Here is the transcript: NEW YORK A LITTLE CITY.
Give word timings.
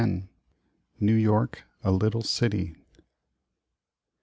NEW 0.99 1.13
YORK 1.15 1.61
A 1.83 1.91
LITTLE 1.91 2.23
CITY. 2.23 2.73